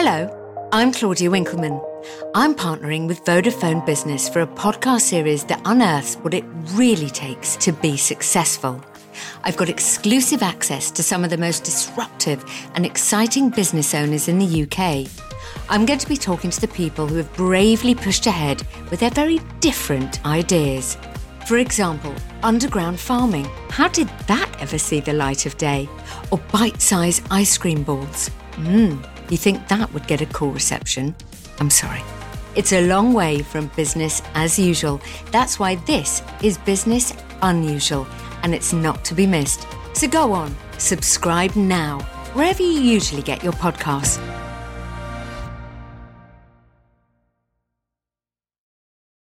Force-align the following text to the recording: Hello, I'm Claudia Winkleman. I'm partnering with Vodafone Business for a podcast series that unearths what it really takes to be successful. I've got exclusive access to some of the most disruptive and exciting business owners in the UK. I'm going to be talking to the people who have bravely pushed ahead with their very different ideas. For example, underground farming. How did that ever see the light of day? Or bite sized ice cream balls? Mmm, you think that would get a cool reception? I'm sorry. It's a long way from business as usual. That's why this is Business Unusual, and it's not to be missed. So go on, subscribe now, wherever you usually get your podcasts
Hello, 0.00 0.68
I'm 0.70 0.92
Claudia 0.92 1.28
Winkleman. 1.28 1.82
I'm 2.32 2.54
partnering 2.54 3.08
with 3.08 3.24
Vodafone 3.24 3.84
Business 3.84 4.28
for 4.28 4.42
a 4.42 4.46
podcast 4.46 5.00
series 5.00 5.42
that 5.46 5.60
unearths 5.64 6.14
what 6.18 6.34
it 6.34 6.44
really 6.74 7.10
takes 7.10 7.56
to 7.56 7.72
be 7.72 7.96
successful. 7.96 8.80
I've 9.42 9.56
got 9.56 9.68
exclusive 9.68 10.40
access 10.40 10.92
to 10.92 11.02
some 11.02 11.24
of 11.24 11.30
the 11.30 11.36
most 11.36 11.64
disruptive 11.64 12.44
and 12.76 12.86
exciting 12.86 13.50
business 13.50 13.92
owners 13.92 14.28
in 14.28 14.38
the 14.38 14.62
UK. 14.62 15.10
I'm 15.68 15.84
going 15.84 15.98
to 15.98 16.08
be 16.08 16.16
talking 16.16 16.50
to 16.50 16.60
the 16.60 16.68
people 16.68 17.08
who 17.08 17.16
have 17.16 17.34
bravely 17.34 17.96
pushed 17.96 18.28
ahead 18.28 18.64
with 18.92 19.00
their 19.00 19.10
very 19.10 19.40
different 19.58 20.24
ideas. 20.24 20.96
For 21.48 21.58
example, 21.58 22.14
underground 22.44 23.00
farming. 23.00 23.46
How 23.70 23.88
did 23.88 24.08
that 24.28 24.48
ever 24.60 24.78
see 24.78 25.00
the 25.00 25.12
light 25.12 25.44
of 25.44 25.58
day? 25.58 25.88
Or 26.30 26.38
bite 26.52 26.80
sized 26.80 27.26
ice 27.32 27.58
cream 27.58 27.82
balls? 27.82 28.30
Mmm, 28.52 29.04
you 29.30 29.38
think 29.38 29.68
that 29.68 29.92
would 29.92 30.06
get 30.06 30.20
a 30.20 30.26
cool 30.26 30.52
reception? 30.52 31.14
I'm 31.60 31.70
sorry. 31.70 32.02
It's 32.54 32.72
a 32.72 32.86
long 32.86 33.12
way 33.12 33.42
from 33.42 33.70
business 33.76 34.22
as 34.34 34.58
usual. 34.58 35.00
That's 35.30 35.58
why 35.58 35.76
this 35.86 36.22
is 36.42 36.58
Business 36.58 37.12
Unusual, 37.42 38.06
and 38.42 38.54
it's 38.54 38.72
not 38.72 39.04
to 39.04 39.14
be 39.14 39.26
missed. 39.26 39.66
So 39.92 40.08
go 40.08 40.32
on, 40.32 40.56
subscribe 40.78 41.54
now, 41.56 42.00
wherever 42.32 42.62
you 42.62 42.80
usually 42.80 43.22
get 43.22 43.44
your 43.44 43.52
podcasts 43.54 44.18